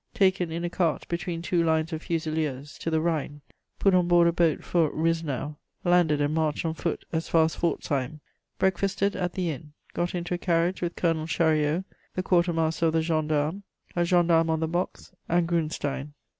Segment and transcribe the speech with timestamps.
[0.15, 3.41] Taken in a cart, between two lines of fusiliers, to the Rhine.
[3.77, 5.57] Put on board a boat for Rhisnau.
[5.83, 8.19] Landed and marched on foot as far as Pfortsheim.
[8.57, 9.73] Breakfasted at the inn.
[9.93, 11.85] Got into a carriage with Colonel Chariot,
[12.15, 13.61] the quarter master of the gendarmes,
[13.95, 16.13] a gendarme on the box and Grunstein.